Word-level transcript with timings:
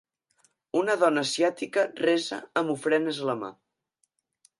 Una 0.77 0.93
dona 1.01 1.19
gran 1.19 1.21
asiàtica 1.21 1.83
resa 2.05 2.39
amb 2.63 2.73
ofrenes 2.77 3.21
a 3.27 3.29
la 3.31 3.37
mà. 3.43 3.51